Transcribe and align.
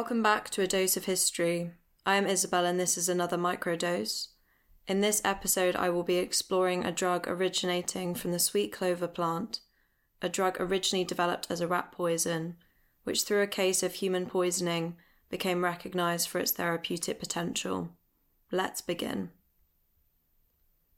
Welcome 0.00 0.22
back 0.22 0.48
to 0.50 0.62
A 0.62 0.66
Dose 0.66 0.96
of 0.96 1.04
History. 1.04 1.72
I 2.06 2.16
am 2.16 2.24
Isobel 2.24 2.64
and 2.64 2.80
this 2.80 2.96
is 2.96 3.10
another 3.10 3.36
microdose. 3.36 4.28
In 4.88 5.02
this 5.02 5.20
episode, 5.26 5.76
I 5.76 5.90
will 5.90 6.04
be 6.04 6.16
exploring 6.16 6.86
a 6.86 6.90
drug 6.90 7.28
originating 7.28 8.14
from 8.14 8.32
the 8.32 8.38
sweet 8.38 8.72
clover 8.72 9.06
plant, 9.06 9.60
a 10.22 10.30
drug 10.30 10.56
originally 10.58 11.04
developed 11.04 11.48
as 11.50 11.60
a 11.60 11.68
rat 11.68 11.92
poison, 11.92 12.56
which 13.04 13.24
through 13.24 13.42
a 13.42 13.46
case 13.46 13.82
of 13.82 13.92
human 13.92 14.24
poisoning 14.24 14.96
became 15.28 15.62
recognized 15.62 16.30
for 16.30 16.38
its 16.38 16.52
therapeutic 16.52 17.20
potential. 17.20 17.90
Let's 18.50 18.80
begin. 18.80 19.28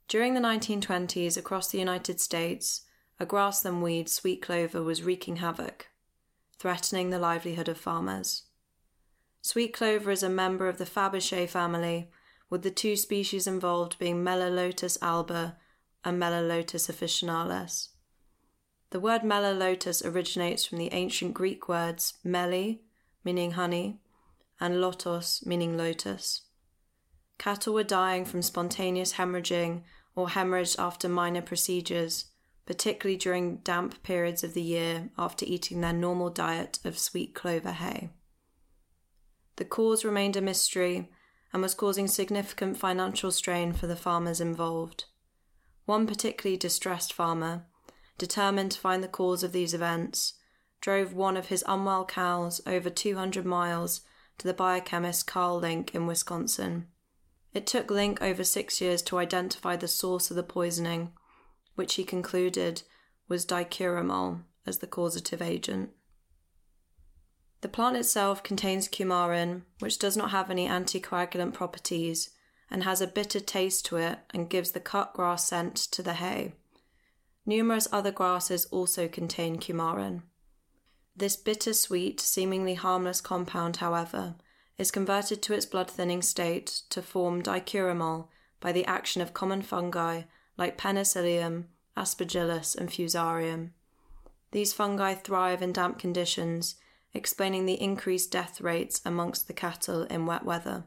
During 0.06 0.34
the 0.34 0.40
1920s, 0.40 1.36
across 1.36 1.72
the 1.72 1.80
United 1.80 2.20
States, 2.20 2.82
a 3.18 3.26
grassland 3.26 3.82
weed, 3.82 4.08
sweet 4.08 4.40
clover, 4.40 4.80
was 4.80 5.02
wreaking 5.02 5.36
havoc, 5.38 5.88
threatening 6.56 7.10
the 7.10 7.18
livelihood 7.18 7.68
of 7.68 7.78
farmers. 7.78 8.44
Sweet 9.44 9.72
clover 9.72 10.12
is 10.12 10.22
a 10.22 10.28
member 10.28 10.68
of 10.68 10.78
the 10.78 10.86
Fabaceae 10.86 11.48
family, 11.48 12.08
with 12.48 12.62
the 12.62 12.70
two 12.70 12.94
species 12.94 13.48
involved 13.48 13.98
being 13.98 14.22
Melilotus 14.22 14.96
alba 15.02 15.56
and 16.04 16.20
Melilotus 16.22 16.88
officinalis. 16.88 17.88
The 18.90 19.00
word 19.00 19.22
Melilotus 19.22 20.04
originates 20.04 20.64
from 20.64 20.78
the 20.78 20.92
ancient 20.92 21.34
Greek 21.34 21.68
words 21.68 22.14
meli, 22.22 22.82
meaning 23.24 23.52
honey, 23.52 24.00
and 24.60 24.80
lotos, 24.80 25.44
meaning 25.44 25.76
lotus. 25.76 26.42
Cattle 27.36 27.74
were 27.74 27.82
dying 27.82 28.24
from 28.24 28.42
spontaneous 28.42 29.14
hemorrhaging 29.14 29.82
or 30.14 30.28
hemorrhage 30.28 30.76
after 30.78 31.08
minor 31.08 31.42
procedures, 31.42 32.26
particularly 32.64 33.16
during 33.16 33.56
damp 33.56 34.04
periods 34.04 34.44
of 34.44 34.54
the 34.54 34.62
year 34.62 35.10
after 35.18 35.44
eating 35.48 35.80
their 35.80 35.92
normal 35.92 36.30
diet 36.30 36.78
of 36.84 36.96
sweet 36.96 37.34
clover 37.34 37.72
hay. 37.72 38.10
The 39.62 39.68
cause 39.68 40.04
remained 40.04 40.36
a 40.36 40.40
mystery 40.40 41.08
and 41.52 41.62
was 41.62 41.72
causing 41.72 42.08
significant 42.08 42.76
financial 42.76 43.30
strain 43.30 43.72
for 43.72 43.86
the 43.86 43.94
farmers 43.94 44.40
involved. 44.40 45.04
One 45.84 46.04
particularly 46.04 46.56
distressed 46.56 47.12
farmer, 47.12 47.66
determined 48.18 48.72
to 48.72 48.80
find 48.80 49.04
the 49.04 49.08
cause 49.08 49.44
of 49.44 49.52
these 49.52 49.72
events, 49.72 50.32
drove 50.80 51.14
one 51.14 51.36
of 51.36 51.46
his 51.46 51.62
unwell 51.68 52.04
cows 52.04 52.60
over 52.66 52.90
200 52.90 53.46
miles 53.46 54.00
to 54.38 54.48
the 54.48 54.52
biochemist 54.52 55.28
Karl 55.28 55.60
Link 55.60 55.94
in 55.94 56.08
Wisconsin. 56.08 56.88
It 57.54 57.64
took 57.64 57.88
Link 57.88 58.20
over 58.20 58.42
six 58.42 58.80
years 58.80 59.00
to 59.02 59.18
identify 59.18 59.76
the 59.76 59.86
source 59.86 60.28
of 60.28 60.34
the 60.34 60.42
poisoning, 60.42 61.12
which 61.76 61.94
he 61.94 62.02
concluded 62.02 62.82
was 63.28 63.46
dicoumarol 63.46 64.42
as 64.66 64.78
the 64.78 64.88
causative 64.88 65.40
agent. 65.40 65.90
The 67.62 67.68
plant 67.68 67.96
itself 67.96 68.42
contains 68.42 68.88
coumarin, 68.88 69.62
which 69.78 69.98
does 69.98 70.16
not 70.16 70.32
have 70.32 70.50
any 70.50 70.68
anticoagulant 70.68 71.54
properties 71.54 72.30
and 72.70 72.82
has 72.82 73.00
a 73.00 73.06
bitter 73.06 73.40
taste 73.40 73.86
to 73.86 73.96
it 73.96 74.18
and 74.30 74.50
gives 74.50 74.72
the 74.72 74.80
cut 74.80 75.14
grass 75.14 75.46
scent 75.46 75.76
to 75.76 76.02
the 76.02 76.14
hay. 76.14 76.54
Numerous 77.46 77.88
other 77.92 78.10
grasses 78.10 78.66
also 78.66 79.08
contain 79.08 79.58
coumarin. 79.58 80.22
This 81.14 81.36
bitter-sweet, 81.36 82.20
seemingly 82.20 82.74
harmless 82.74 83.20
compound, 83.20 83.76
however, 83.76 84.34
is 84.78 84.90
converted 84.90 85.42
to 85.42 85.54
its 85.54 85.66
blood 85.66 85.90
thinning 85.90 86.22
state 86.22 86.82
to 86.90 87.02
form 87.02 87.42
dicoumarol 87.42 88.28
by 88.58 88.72
the 88.72 88.86
action 88.86 89.22
of 89.22 89.34
common 89.34 89.62
fungi 89.62 90.22
like 90.56 90.78
Penicillium, 90.78 91.66
Aspergillus, 91.96 92.74
and 92.74 92.88
Fusarium. 92.88 93.70
These 94.50 94.72
fungi 94.72 95.14
thrive 95.14 95.62
in 95.62 95.72
damp 95.72 95.98
conditions 95.98 96.76
explaining 97.14 97.66
the 97.66 97.80
increased 97.80 98.30
death 98.30 98.60
rates 98.60 99.00
amongst 99.04 99.46
the 99.46 99.52
cattle 99.52 100.04
in 100.04 100.26
wet 100.26 100.44
weather. 100.44 100.84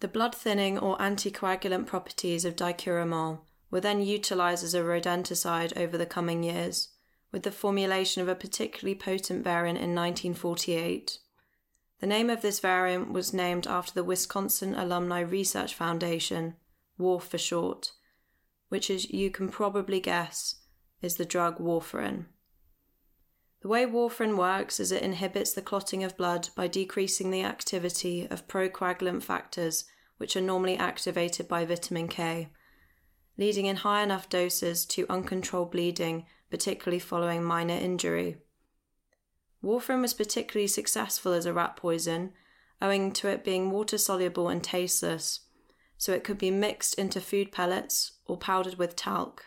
The 0.00 0.08
blood 0.08 0.34
thinning 0.34 0.78
or 0.78 0.96
anticoagulant 0.98 1.86
properties 1.86 2.44
of 2.44 2.56
dicoumarol 2.56 3.40
were 3.70 3.80
then 3.80 4.00
utilized 4.00 4.64
as 4.64 4.74
a 4.74 4.80
rodenticide 4.80 5.76
over 5.76 5.98
the 5.98 6.06
coming 6.06 6.42
years, 6.42 6.88
with 7.30 7.42
the 7.42 7.52
formulation 7.52 8.22
of 8.22 8.28
a 8.28 8.34
particularly 8.34 8.94
potent 8.94 9.44
variant 9.44 9.78
in 9.78 9.94
1948. 9.94 11.18
The 12.00 12.06
name 12.06 12.30
of 12.30 12.40
this 12.40 12.60
variant 12.60 13.12
was 13.12 13.34
named 13.34 13.66
after 13.66 13.92
the 13.92 14.04
Wisconsin 14.04 14.74
Alumni 14.74 15.20
Research 15.20 15.74
Foundation, 15.74 16.56
WARF 16.98 17.24
for 17.24 17.38
short, 17.38 17.92
which, 18.70 18.88
as 18.88 19.10
you 19.10 19.30
can 19.30 19.50
probably 19.50 20.00
guess, 20.00 20.56
is 21.02 21.16
the 21.16 21.26
drug 21.26 21.58
warfarin. 21.58 22.26
Way 23.70 23.86
warfarin 23.86 24.36
works 24.36 24.80
is 24.80 24.90
it 24.90 25.00
inhibits 25.00 25.52
the 25.52 25.62
clotting 25.62 26.02
of 26.02 26.16
blood 26.16 26.48
by 26.56 26.66
decreasing 26.66 27.30
the 27.30 27.44
activity 27.44 28.26
of 28.28 28.48
procoagulant 28.48 29.22
factors, 29.22 29.84
which 30.16 30.34
are 30.34 30.40
normally 30.40 30.76
activated 30.76 31.46
by 31.46 31.64
vitamin 31.64 32.08
K, 32.08 32.48
leading 33.38 33.66
in 33.66 33.76
high 33.76 34.02
enough 34.02 34.28
doses 34.28 34.84
to 34.86 35.06
uncontrolled 35.08 35.70
bleeding, 35.70 36.26
particularly 36.50 36.98
following 36.98 37.44
minor 37.44 37.76
injury. 37.76 38.38
Warfarin 39.62 40.00
was 40.00 40.14
particularly 40.14 40.66
successful 40.66 41.32
as 41.32 41.46
a 41.46 41.52
rat 41.52 41.76
poison, 41.76 42.32
owing 42.82 43.12
to 43.12 43.28
it 43.28 43.44
being 43.44 43.70
water 43.70 43.98
soluble 43.98 44.48
and 44.48 44.64
tasteless, 44.64 45.42
so 45.96 46.12
it 46.12 46.24
could 46.24 46.38
be 46.38 46.50
mixed 46.50 46.94
into 46.94 47.20
food 47.20 47.52
pellets 47.52 48.14
or 48.26 48.36
powdered 48.36 48.78
with 48.78 48.96
talc. 48.96 49.44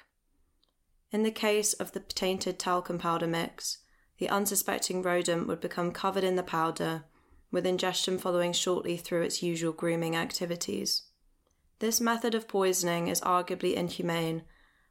In 1.12 1.24
the 1.24 1.30
case 1.30 1.74
of 1.74 1.92
the 1.92 2.00
tainted 2.00 2.58
talcum 2.58 2.98
powder 2.98 3.28
mix, 3.28 3.80
the 4.18 4.29
unsuspecting 4.29 5.01
rodent 5.01 5.47
would 5.47 5.59
become 5.59 5.91
covered 5.91 6.24
in 6.24 6.35
the 6.35 6.44
powder, 6.44 7.06
with 7.51 7.66
ingestion 7.66 8.18
following 8.18 8.53
shortly 8.53 8.97
through 8.97 9.22
its 9.22 9.44
usual 9.44 9.74
grooming 9.74 10.16
activities. 10.16 11.03
This 11.79 12.00
method 12.00 12.34
of 12.34 12.47
poisoning 12.47 13.07
is 13.07 13.22
arguably 13.22 13.74
inhumane, 13.74 14.44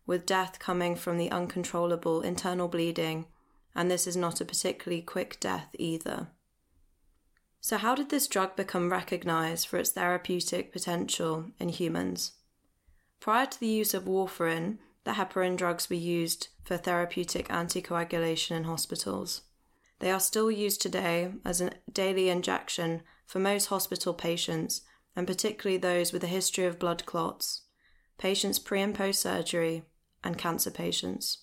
with 0.06 0.26
death 0.26 0.58
coming 0.58 0.96
from 0.96 1.16
the 1.16 1.30
uncontrollable 1.30 2.22
internal 2.22 2.68
bleeding, 2.68 3.26
and 3.74 3.90
this 3.90 4.06
is 4.06 4.16
not 4.16 4.40
a 4.40 4.44
particularly 4.44 5.02
quick 5.02 5.40
death 5.40 5.68
either. 5.78 6.28
So, 7.60 7.78
how 7.78 7.94
did 7.94 8.10
this 8.10 8.26
drug 8.26 8.56
become 8.56 8.90
recognized 8.90 9.68
for 9.68 9.78
its 9.78 9.92
therapeutic 9.92 10.72
potential 10.72 11.46
in 11.60 11.68
humans? 11.68 12.32
Prior 13.20 13.46
to 13.46 13.60
the 13.60 13.68
use 13.68 13.94
of 13.94 14.04
warfarin, 14.04 14.78
the 15.04 15.12
heparin 15.12 15.56
drugs 15.56 15.90
were 15.90 15.96
used 15.96 16.48
for 16.64 16.76
therapeutic 16.76 17.48
anticoagulation 17.48 18.56
in 18.56 18.64
hospitals. 18.64 19.42
They 19.98 20.10
are 20.10 20.20
still 20.20 20.50
used 20.50 20.80
today 20.80 21.32
as 21.44 21.60
a 21.60 21.72
daily 21.92 22.28
injection 22.28 23.02
for 23.26 23.38
most 23.38 23.66
hospital 23.66 24.14
patients, 24.14 24.82
and 25.14 25.26
particularly 25.26 25.78
those 25.78 26.12
with 26.12 26.24
a 26.24 26.28
history 26.28 26.64
of 26.64 26.78
blood 26.78 27.06
clots, 27.06 27.62
patients 28.18 28.58
pre 28.58 28.80
and 28.80 28.94
post 28.94 29.20
surgery, 29.20 29.84
and 30.24 30.38
cancer 30.38 30.70
patients. 30.70 31.38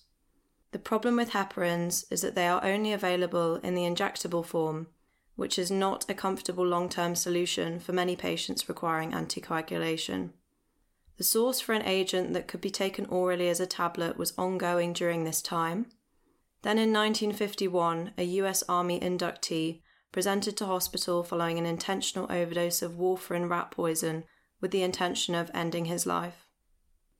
The 0.72 0.78
problem 0.78 1.16
with 1.16 1.30
heparins 1.30 2.04
is 2.10 2.22
that 2.22 2.34
they 2.34 2.46
are 2.46 2.64
only 2.64 2.92
available 2.92 3.56
in 3.56 3.74
the 3.74 3.82
injectable 3.82 4.44
form, 4.44 4.86
which 5.36 5.58
is 5.58 5.70
not 5.70 6.08
a 6.08 6.14
comfortable 6.14 6.66
long 6.66 6.88
term 6.88 7.14
solution 7.14 7.80
for 7.80 7.92
many 7.92 8.14
patients 8.14 8.68
requiring 8.68 9.12
anticoagulation. 9.12 10.30
The 11.20 11.24
source 11.24 11.60
for 11.60 11.74
an 11.74 11.84
agent 11.84 12.32
that 12.32 12.48
could 12.48 12.62
be 12.62 12.70
taken 12.70 13.04
orally 13.04 13.50
as 13.50 13.60
a 13.60 13.66
tablet 13.66 14.16
was 14.16 14.32
ongoing 14.38 14.94
during 14.94 15.24
this 15.24 15.42
time. 15.42 15.84
Then 16.62 16.78
in 16.78 16.94
1951, 16.94 18.12
a 18.16 18.22
US 18.22 18.62
Army 18.70 18.98
inductee 18.98 19.82
presented 20.12 20.56
to 20.56 20.64
hospital 20.64 21.22
following 21.22 21.58
an 21.58 21.66
intentional 21.66 22.24
overdose 22.32 22.80
of 22.80 22.92
warfarin 22.92 23.50
rat 23.50 23.70
poison 23.70 24.24
with 24.62 24.70
the 24.70 24.82
intention 24.82 25.34
of 25.34 25.50
ending 25.52 25.84
his 25.84 26.06
life. 26.06 26.48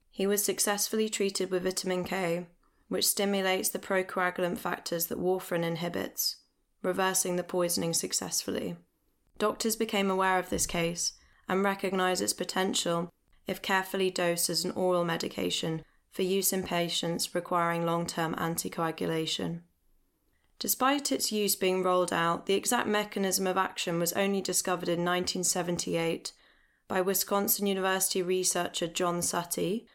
He 0.09 0.25
was 0.25 0.43
successfully 0.43 1.07
treated 1.07 1.51
with 1.51 1.61
vitamin 1.61 2.03
K, 2.03 2.47
which 2.87 3.07
stimulates 3.07 3.69
the 3.69 3.77
procoagulant 3.77 4.57
factors 4.57 5.05
that 5.07 5.19
warfarin 5.19 5.63
inhibits, 5.63 6.37
reversing 6.81 7.35
the 7.35 7.43
poisoning 7.43 7.93
successfully. 7.93 8.77
Doctors 9.37 9.75
became 9.75 10.09
aware 10.09 10.39
of 10.39 10.49
this 10.49 10.65
case 10.65 11.13
and 11.47 11.63
recognized 11.63 12.23
its 12.23 12.33
potential 12.33 13.11
if 13.51 13.61
carefully 13.61 14.09
dosed 14.09 14.49
as 14.49 14.63
an 14.63 14.71
oral 14.71 15.03
medication 15.03 15.83
for 16.09 16.23
use 16.23 16.53
in 16.53 16.63
patients 16.63 17.35
requiring 17.35 17.85
long 17.85 18.05
term 18.05 18.33
anticoagulation. 18.35 19.59
Despite 20.57 21.11
its 21.11 21.31
use 21.31 21.55
being 21.55 21.83
rolled 21.83 22.13
out, 22.13 22.45
the 22.45 22.53
exact 22.53 22.87
mechanism 22.87 23.47
of 23.47 23.57
action 23.57 23.99
was 23.99 24.13
only 24.13 24.41
discovered 24.41 24.87
in 24.87 25.03
1978 25.03 26.31
by 26.87 27.01
Wisconsin 27.01 27.67
University 27.67 28.21
researcher 28.21 28.87
John 28.87 29.21
Suttie. 29.21 29.85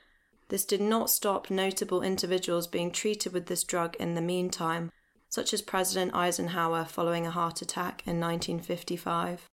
This 0.48 0.64
did 0.64 0.80
not 0.80 1.08
stop 1.08 1.50
notable 1.50 2.02
individuals 2.02 2.66
being 2.66 2.90
treated 2.90 3.32
with 3.32 3.46
this 3.46 3.64
drug 3.64 3.96
in 3.96 4.14
the 4.14 4.20
meantime, 4.20 4.90
such 5.28 5.54
as 5.54 5.62
President 5.62 6.14
Eisenhower 6.14 6.84
following 6.84 7.26
a 7.26 7.30
heart 7.30 7.62
attack 7.62 8.02
in 8.06 8.20
1955. 8.20 9.48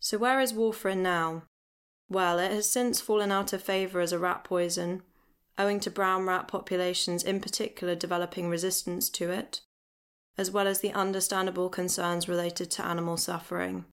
So, 0.00 0.16
where 0.16 0.40
is 0.40 0.52
warfarin 0.52 0.98
now? 0.98 1.42
Well, 2.10 2.38
it 2.38 2.52
has 2.52 2.70
since 2.70 3.00
fallen 3.00 3.30
out 3.30 3.52
of 3.52 3.62
favour 3.62 4.00
as 4.00 4.12
a 4.12 4.18
rat 4.18 4.44
poison, 4.44 5.02
owing 5.58 5.80
to 5.80 5.90
brown 5.90 6.24
rat 6.24 6.48
populations 6.48 7.22
in 7.22 7.40
particular 7.40 7.94
developing 7.94 8.48
resistance 8.48 9.10
to 9.10 9.30
it, 9.30 9.60
as 10.38 10.50
well 10.50 10.66
as 10.66 10.80
the 10.80 10.92
understandable 10.92 11.68
concerns 11.68 12.28
related 12.28 12.70
to 12.72 12.84
animal 12.84 13.16
suffering. 13.16 13.84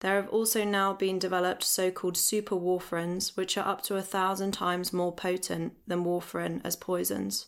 There 0.00 0.16
have 0.16 0.28
also 0.30 0.64
now 0.64 0.92
been 0.92 1.18
developed 1.18 1.62
so 1.62 1.90
called 1.90 2.16
super 2.16 2.56
warfarins, 2.56 3.36
which 3.36 3.56
are 3.56 3.66
up 3.66 3.82
to 3.82 3.96
a 3.96 4.02
thousand 4.02 4.52
times 4.52 4.92
more 4.92 5.14
potent 5.14 5.74
than 5.86 6.04
warfarin 6.04 6.60
as 6.64 6.76
poisons. 6.76 7.46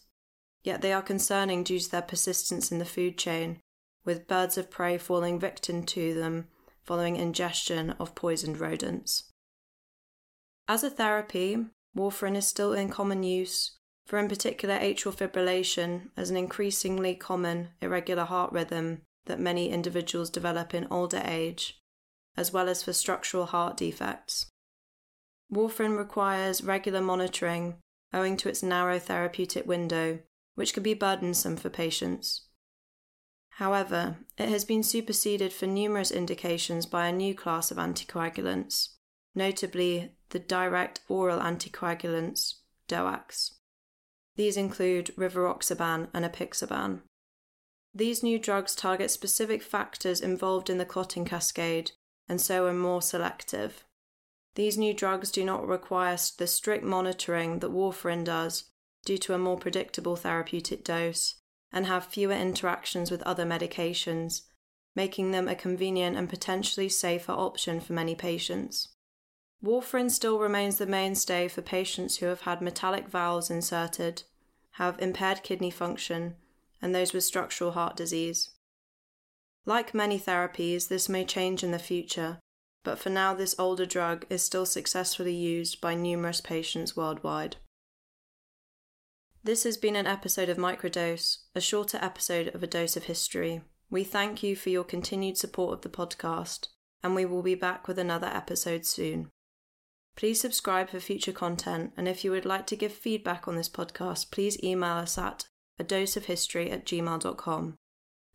Yet 0.62 0.80
they 0.80 0.92
are 0.92 1.02
concerning 1.02 1.64
due 1.64 1.80
to 1.80 1.90
their 1.90 2.02
persistence 2.02 2.70
in 2.70 2.78
the 2.78 2.84
food 2.84 3.18
chain, 3.18 3.60
with 4.04 4.28
birds 4.28 4.56
of 4.56 4.70
prey 4.70 4.96
falling 4.96 5.40
victim 5.40 5.82
to 5.84 6.14
them 6.14 6.46
following 6.84 7.16
ingestion 7.16 7.90
of 7.98 8.14
poisoned 8.14 8.60
rodents. 8.60 9.24
As 10.68 10.82
a 10.82 10.90
therapy, 10.90 11.58
warfarin 11.96 12.36
is 12.36 12.46
still 12.46 12.72
in 12.72 12.88
common 12.88 13.22
use 13.22 13.78
for, 14.04 14.18
in 14.18 14.28
particular, 14.28 14.78
atrial 14.78 15.14
fibrillation 15.14 16.10
as 16.16 16.30
an 16.30 16.36
increasingly 16.36 17.14
common 17.14 17.70
irregular 17.80 18.24
heart 18.24 18.52
rhythm 18.52 19.02
that 19.26 19.40
many 19.40 19.70
individuals 19.70 20.30
develop 20.30 20.74
in 20.74 20.86
older 20.90 21.22
age 21.24 21.80
as 22.36 22.52
well 22.52 22.68
as 22.68 22.82
for 22.82 22.92
structural 22.92 23.46
heart 23.46 23.76
defects. 23.76 24.46
Warfarin 25.52 25.96
requires 25.96 26.62
regular 26.62 27.00
monitoring 27.00 27.76
owing 28.12 28.36
to 28.36 28.48
its 28.48 28.62
narrow 28.62 28.98
therapeutic 28.98 29.66
window, 29.66 30.20
which 30.54 30.74
can 30.74 30.82
be 30.82 30.94
burdensome 30.94 31.56
for 31.56 31.68
patients. 31.68 32.46
However, 33.50 34.18
it 34.38 34.48
has 34.48 34.64
been 34.64 34.82
superseded 34.82 35.52
for 35.52 35.66
numerous 35.66 36.10
indications 36.10 36.86
by 36.86 37.08
a 37.08 37.12
new 37.12 37.34
class 37.34 37.70
of 37.70 37.78
anticoagulants, 37.78 38.90
notably 39.34 40.15
the 40.30 40.38
direct 40.38 41.00
oral 41.08 41.40
anticoagulants, 41.40 42.54
DOACs. 42.88 43.52
These 44.36 44.56
include 44.56 45.14
rivaroxaban 45.16 46.08
and 46.12 46.24
apixaban. 46.24 47.00
These 47.94 48.22
new 48.22 48.38
drugs 48.38 48.74
target 48.74 49.10
specific 49.10 49.62
factors 49.62 50.20
involved 50.20 50.68
in 50.68 50.78
the 50.78 50.84
clotting 50.84 51.24
cascade 51.24 51.92
and 52.28 52.40
so 52.40 52.66
are 52.66 52.74
more 52.74 53.00
selective. 53.00 53.84
These 54.54 54.76
new 54.76 54.92
drugs 54.92 55.30
do 55.30 55.44
not 55.44 55.66
require 55.66 56.16
the 56.38 56.46
strict 56.46 56.84
monitoring 56.84 57.60
that 57.60 57.70
warfarin 57.70 58.24
does 58.24 58.64
due 59.04 59.18
to 59.18 59.34
a 59.34 59.38
more 59.38 59.56
predictable 59.56 60.16
therapeutic 60.16 60.84
dose 60.84 61.36
and 61.72 61.86
have 61.86 62.06
fewer 62.06 62.34
interactions 62.34 63.10
with 63.10 63.22
other 63.22 63.44
medications, 63.44 64.42
making 64.94 65.30
them 65.30 65.48
a 65.48 65.54
convenient 65.54 66.16
and 66.16 66.28
potentially 66.28 66.88
safer 66.88 67.32
option 67.32 67.80
for 67.80 67.92
many 67.92 68.14
patients. 68.14 68.88
Warfarin 69.66 70.12
still 70.12 70.38
remains 70.38 70.78
the 70.78 70.86
mainstay 70.86 71.48
for 71.48 71.60
patients 71.60 72.18
who 72.18 72.26
have 72.26 72.42
had 72.42 72.62
metallic 72.62 73.08
valves 73.08 73.50
inserted, 73.50 74.22
have 74.72 74.96
impaired 75.00 75.42
kidney 75.42 75.72
function, 75.72 76.36
and 76.80 76.94
those 76.94 77.12
with 77.12 77.24
structural 77.24 77.72
heart 77.72 77.96
disease. 77.96 78.50
Like 79.64 79.92
many 79.92 80.20
therapies, 80.20 80.86
this 80.86 81.08
may 81.08 81.24
change 81.24 81.64
in 81.64 81.72
the 81.72 81.80
future, 81.80 82.38
but 82.84 83.00
for 83.00 83.10
now, 83.10 83.34
this 83.34 83.56
older 83.58 83.84
drug 83.84 84.24
is 84.30 84.44
still 84.44 84.66
successfully 84.66 85.34
used 85.34 85.80
by 85.80 85.94
numerous 85.96 86.40
patients 86.40 86.96
worldwide. 86.96 87.56
This 89.42 89.64
has 89.64 89.76
been 89.76 89.96
an 89.96 90.06
episode 90.06 90.48
of 90.48 90.58
Microdose, 90.58 91.38
a 91.56 91.60
shorter 91.60 91.98
episode 92.00 92.54
of 92.54 92.62
A 92.62 92.68
Dose 92.68 92.96
of 92.96 93.04
History. 93.04 93.62
We 93.90 94.04
thank 94.04 94.44
you 94.44 94.54
for 94.54 94.70
your 94.70 94.84
continued 94.84 95.38
support 95.38 95.72
of 95.72 95.80
the 95.82 95.88
podcast, 95.88 96.68
and 97.02 97.16
we 97.16 97.24
will 97.24 97.42
be 97.42 97.56
back 97.56 97.88
with 97.88 97.98
another 97.98 98.28
episode 98.28 98.86
soon. 98.86 99.30
Please 100.16 100.40
subscribe 100.40 100.88
for 100.88 100.98
future 100.98 101.32
content, 101.32 101.92
and 101.96 102.08
if 102.08 102.24
you 102.24 102.30
would 102.30 102.46
like 102.46 102.66
to 102.68 102.76
give 102.76 102.92
feedback 102.92 103.46
on 103.46 103.54
this 103.54 103.68
podcast, 103.68 104.30
please 104.30 104.62
email 104.62 104.94
us 104.94 105.18
at 105.18 105.46
a 105.78 105.84
dose 105.84 106.16
of 106.16 106.24
history 106.24 106.70
at 106.70 106.86
gmail.com. 106.86 107.74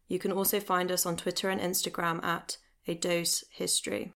You 0.08 0.20
can 0.20 0.32
also 0.32 0.60
find 0.60 0.92
us 0.92 1.06
on 1.06 1.18
Twitter 1.18 1.50
and 1.50 1.60
Instagram 1.60 2.24
at 2.24 2.58
A 2.88 2.94
Dose 2.94 3.44
History. 3.50 4.14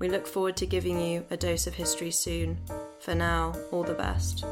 We 0.00 0.08
look 0.08 0.26
forward 0.26 0.56
to 0.56 0.66
giving 0.66 1.00
you 1.00 1.24
a 1.30 1.36
dose 1.36 1.66
of 1.66 1.74
history 1.74 2.10
soon. 2.10 2.58
For 3.00 3.14
now, 3.14 3.54
all 3.70 3.84
the 3.84 3.94
best. 3.94 4.44